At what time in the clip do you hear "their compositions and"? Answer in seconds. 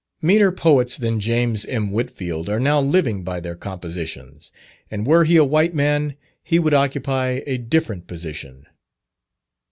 3.39-5.05